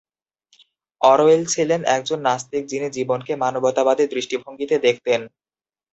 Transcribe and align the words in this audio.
Orwell 1.01 1.43
ছিলেন 1.45 1.81
একজন 1.95 2.19
নাস্তিক 2.21 2.63
যিনি 2.67 2.87
জীবনকে 2.97 3.33
মানবতাবাদী 3.43 4.05
দৃষ্টিভঙ্গিতে 4.07 4.75
দেখতেন। 4.79 5.21